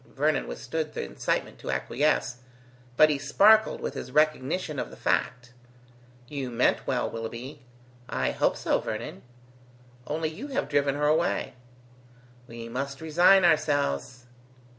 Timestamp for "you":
6.27-6.49, 10.29-10.47